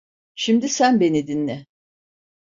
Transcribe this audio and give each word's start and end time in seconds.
Şimdi 0.35 0.69
sen 0.69 0.99
beni 0.99 1.27
dinle. 1.27 1.65